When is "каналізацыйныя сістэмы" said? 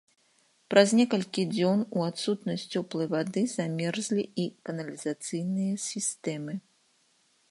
4.69-6.53